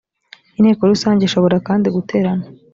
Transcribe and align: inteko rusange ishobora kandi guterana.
inteko 0.57 0.81
rusange 0.91 1.21
ishobora 1.25 1.57
kandi 1.67 1.87
guterana. 1.95 2.45